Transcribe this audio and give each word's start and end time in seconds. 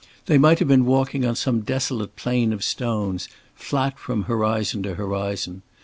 They 0.25 0.39
might 0.39 0.57
have 0.57 0.67
been 0.67 0.87
walking 0.87 1.27
on 1.27 1.35
some 1.35 1.61
desolate 1.61 2.15
plain 2.15 2.53
of 2.53 2.63
stones 2.63 3.29
flat 3.53 3.99
from 3.99 4.23
horizon 4.23 4.81
to 4.81 4.95
horizon. 4.95 5.61